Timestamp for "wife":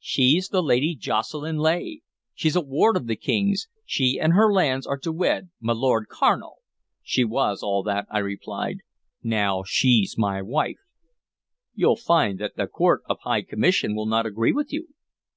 10.42-10.80